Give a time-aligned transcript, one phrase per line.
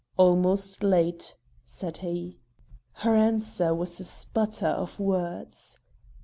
[0.17, 2.39] "Almost late," said he.
[2.91, 5.77] Her answer was a sputter of words.